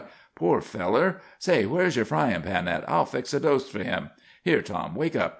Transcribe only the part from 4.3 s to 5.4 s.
Here, Tom, wake up.